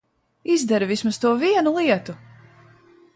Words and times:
Izdari 0.53 0.87
vismaz 0.91 1.19
to 1.25 1.33
vienu 1.45 1.75
lietu! 1.77 2.17